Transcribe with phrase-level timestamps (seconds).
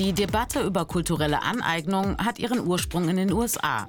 [0.00, 3.86] Die Debatte über kulturelle Aneignung hat ihren Ursprung in den USA.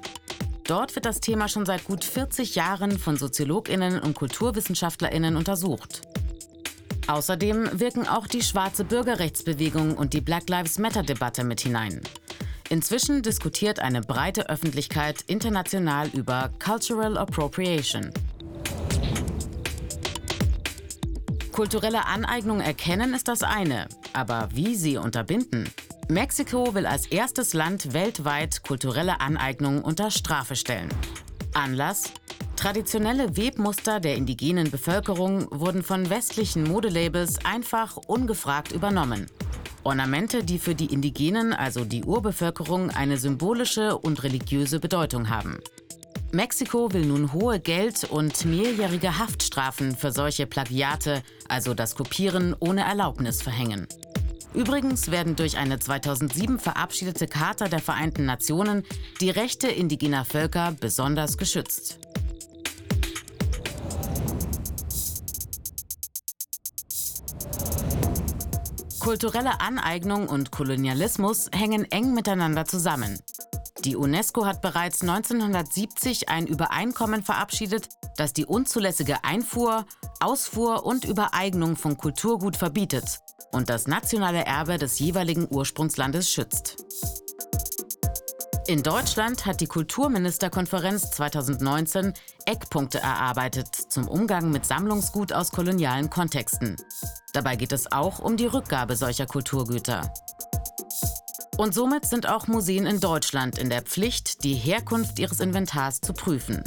[0.64, 6.02] Dort wird das Thema schon seit gut 40 Jahren von Soziologinnen und Kulturwissenschaftlerinnen untersucht.
[7.06, 12.02] Außerdem wirken auch die schwarze Bürgerrechtsbewegung und die Black Lives Matter-Debatte mit hinein.
[12.68, 18.12] Inzwischen diskutiert eine breite Öffentlichkeit international über Cultural Appropriation.
[21.52, 25.70] Kulturelle Aneignung erkennen ist das eine, aber wie sie unterbinden?
[26.12, 30.90] Mexiko will als erstes Land weltweit kulturelle Aneignung unter Strafe stellen.
[31.54, 32.12] Anlass?
[32.54, 39.26] Traditionelle Webmuster der indigenen Bevölkerung wurden von westlichen Modelabels einfach ungefragt übernommen.
[39.84, 45.60] Ornamente, die für die Indigenen, also die Urbevölkerung, eine symbolische und religiöse Bedeutung haben.
[46.30, 52.84] Mexiko will nun hohe Geld- und mehrjährige Haftstrafen für solche Plagiate, also das Kopieren ohne
[52.84, 53.86] Erlaubnis, verhängen.
[54.54, 58.84] Übrigens werden durch eine 2007 verabschiedete Charta der Vereinten Nationen
[59.20, 61.98] die Rechte indigener Völker besonders geschützt.
[69.00, 73.18] Kulturelle Aneignung und Kolonialismus hängen eng miteinander zusammen.
[73.84, 79.86] Die UNESCO hat bereits 1970 ein Übereinkommen verabschiedet, das die unzulässige Einfuhr,
[80.20, 83.18] Ausfuhr und Übereignung von Kulturgut verbietet
[83.50, 86.76] und das nationale Erbe des jeweiligen Ursprungslandes schützt.
[88.68, 92.14] In Deutschland hat die Kulturministerkonferenz 2019
[92.46, 96.76] Eckpunkte erarbeitet zum Umgang mit Sammlungsgut aus kolonialen Kontexten.
[97.32, 100.12] Dabei geht es auch um die Rückgabe solcher Kulturgüter.
[101.58, 106.12] Und somit sind auch Museen in Deutschland in der Pflicht, die Herkunft ihres Inventars zu
[106.12, 106.64] prüfen.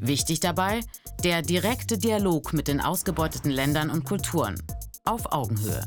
[0.00, 0.80] Wichtig dabei
[1.24, 4.60] der direkte Dialog mit den ausgebeuteten Ländern und Kulturen
[5.04, 5.86] auf Augenhöhe.